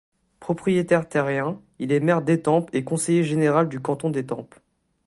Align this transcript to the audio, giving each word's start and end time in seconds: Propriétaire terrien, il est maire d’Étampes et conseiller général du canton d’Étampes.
Propriétaire 0.39 1.07
terrien, 1.07 1.61
il 1.77 1.91
est 1.91 1.99
maire 1.99 2.23
d’Étampes 2.23 2.71
et 2.73 2.83
conseiller 2.83 3.23
général 3.23 3.69
du 3.69 3.79
canton 3.79 4.09
d’Étampes. 4.09 4.55